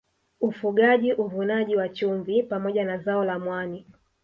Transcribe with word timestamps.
Ufugaji 0.41 1.13
Uvunaji 1.13 1.75
wa 1.75 1.89
chumvi 1.89 2.43
pamoja 2.43 2.85
na 2.85 2.97
zao 2.97 3.25
la 3.25 3.39
mwani 3.39 3.85